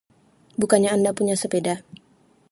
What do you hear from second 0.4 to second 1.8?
Bukannya Anda punya sepeda?